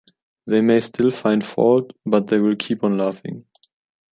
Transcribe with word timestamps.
They 0.47 0.61
may 0.61 0.79
still 0.79 1.11
find 1.11 1.45
fault, 1.45 1.91
but 2.07 2.25
they 2.25 2.39
will 2.39 2.55
keep 2.55 2.83
on 2.83 2.97
laughing. 2.97 3.45